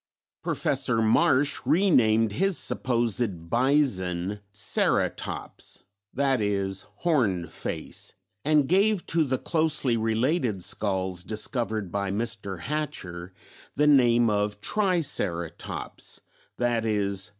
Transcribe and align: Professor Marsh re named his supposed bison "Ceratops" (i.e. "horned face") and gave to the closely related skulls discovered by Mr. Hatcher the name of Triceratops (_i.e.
Professor 0.41 0.99
Marsh 0.99 1.59
re 1.63 1.91
named 1.91 2.31
his 2.31 2.57
supposed 2.57 3.51
bison 3.51 4.39
"Ceratops" 4.51 5.77
(i.e. 6.17 6.73
"horned 7.03 7.51
face") 7.51 8.15
and 8.43 8.67
gave 8.67 9.05
to 9.05 9.23
the 9.23 9.37
closely 9.37 9.95
related 9.97 10.63
skulls 10.63 11.21
discovered 11.23 11.91
by 11.91 12.09
Mr. 12.09 12.61
Hatcher 12.61 13.31
the 13.75 13.85
name 13.85 14.27
of 14.27 14.59
Triceratops 14.59 16.21
(_i.e. 16.59 17.17